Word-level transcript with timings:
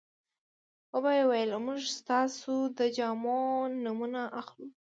وبه 0.93 1.11
یې 1.17 1.23
ویل 1.29 1.51
موږ 1.65 1.79
ستاسو 1.99 2.53
د 2.77 2.79
جامو 2.97 3.39
نمونه 3.83 4.21
اخلو. 4.39 4.67